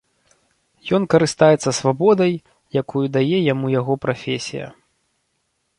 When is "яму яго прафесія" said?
3.53-4.67